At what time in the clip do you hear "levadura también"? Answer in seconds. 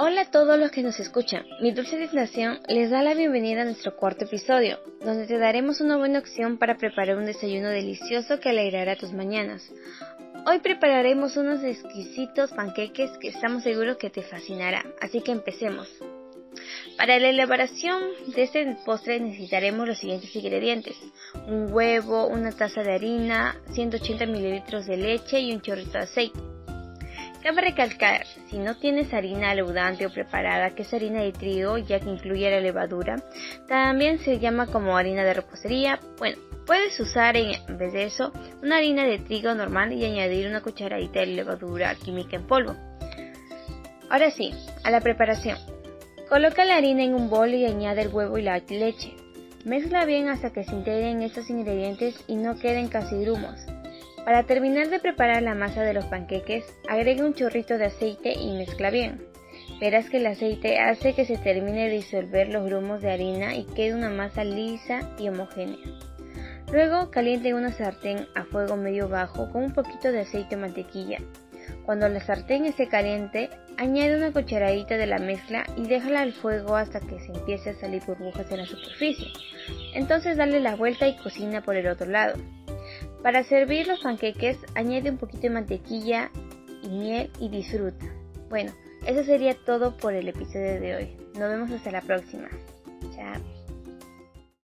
32.60-34.18